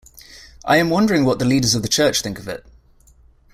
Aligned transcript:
I 0.65 0.77
am 0.77 0.89
wondering 0.89 1.25
what 1.25 1.37
the 1.37 1.45
leaders 1.45 1.75
of 1.75 1.83
the 1.83 1.87
Church 1.87 2.23
think 2.23 2.39
of 2.39 2.47
it. 2.47 2.65